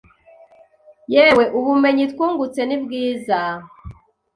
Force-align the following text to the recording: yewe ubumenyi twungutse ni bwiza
yewe 1.13 1.43
ubumenyi 1.57 2.03
twungutse 2.11 2.61
ni 2.65 2.77
bwiza 2.83 3.39